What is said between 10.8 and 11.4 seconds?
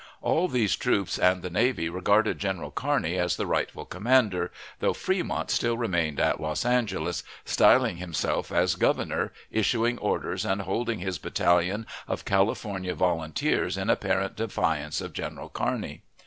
his